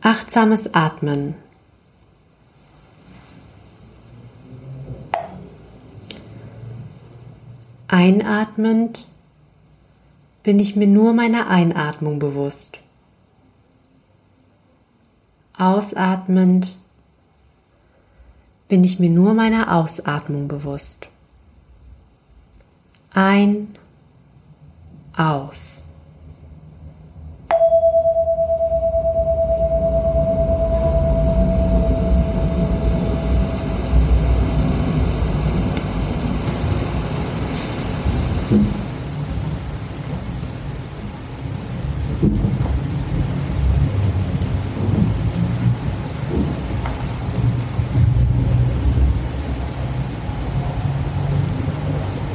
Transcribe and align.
Achtsames 0.00 0.74
Atmen. 0.74 1.34
Einatmend 7.88 9.08
bin 10.44 10.60
ich 10.60 10.76
mir 10.76 10.86
nur 10.86 11.12
meiner 11.12 11.48
Einatmung 11.48 12.20
bewusst. 12.20 12.78
Ausatmend 15.56 16.76
bin 18.68 18.84
ich 18.84 19.00
mir 19.00 19.10
nur 19.10 19.34
meiner 19.34 19.74
Ausatmung 19.74 20.46
bewusst. 20.46 21.08
Ein, 23.10 23.76
aus. 25.16 25.82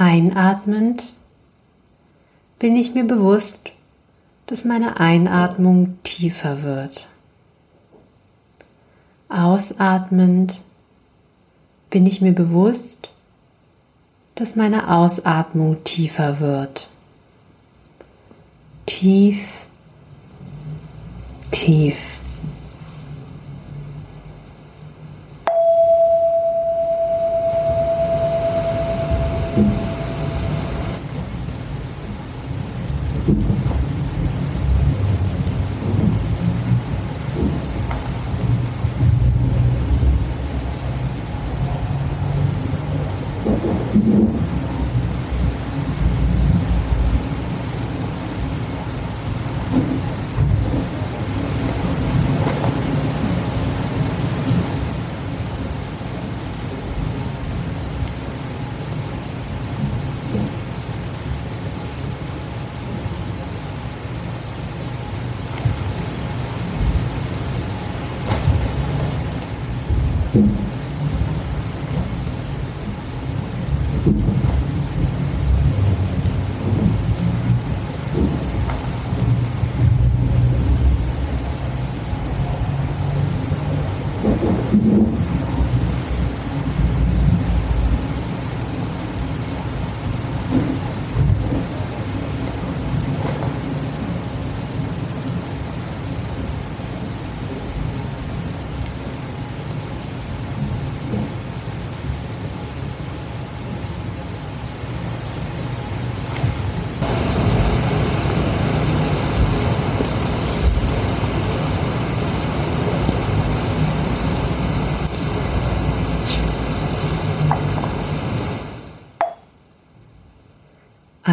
Einatmend 0.00 1.12
bin 2.60 2.76
ich 2.76 2.94
mir 2.94 3.02
bewusst, 3.02 3.72
dass 4.46 4.64
meine 4.64 5.00
Einatmung 5.00 5.98
tiefer 6.04 6.62
wird. 6.62 7.08
Ausatmend 9.28 10.62
bin 11.90 12.06
ich 12.06 12.20
mir 12.20 12.32
bewusst, 12.32 13.10
dass 14.36 14.54
meine 14.54 14.88
Ausatmung 14.88 15.82
tiefer 15.82 16.38
wird. 16.38 16.88
Tief, 18.86 19.66
tief. 21.50 22.17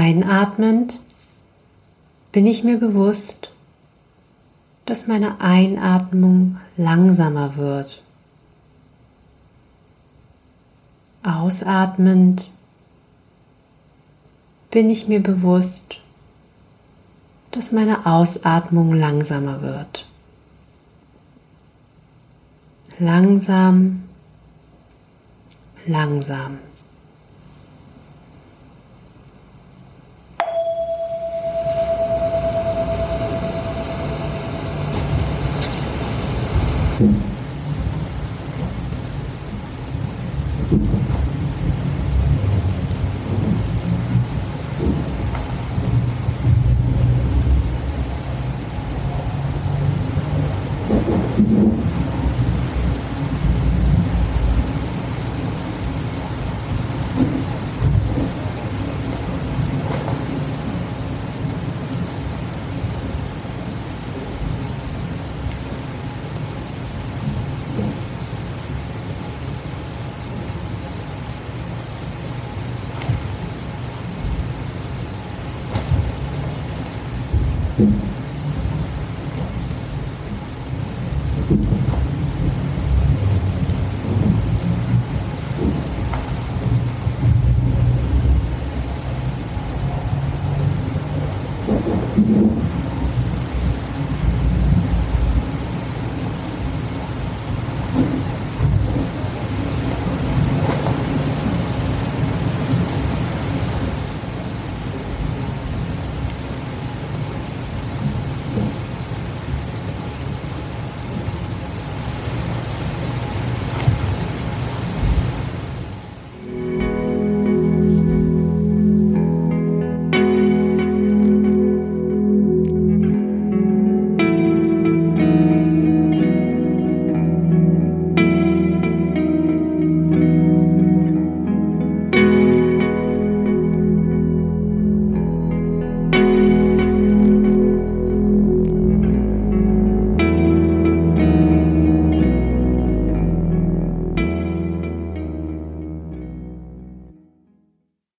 Einatmend 0.05 0.99
bin 2.31 2.45
ich 2.45 2.63
mir 2.63 2.77
bewusst, 2.77 3.49
dass 4.85 5.07
meine 5.07 5.41
Einatmung 5.41 6.59
langsamer 6.77 7.55
wird. 7.55 8.03
Ausatmend 11.23 12.51
bin 14.69 14.91
ich 14.91 15.07
mir 15.07 15.23
bewusst, 15.23 15.97
dass 17.49 17.71
meine 17.71 18.05
Ausatmung 18.05 18.93
langsamer 18.93 19.63
wird. 19.63 20.05
Langsam, 22.99 24.03
langsam. 25.87 26.59